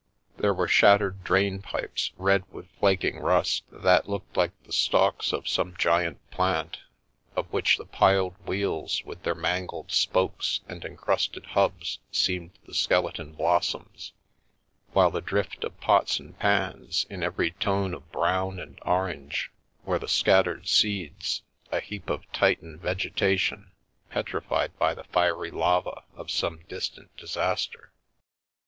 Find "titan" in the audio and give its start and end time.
22.31-22.79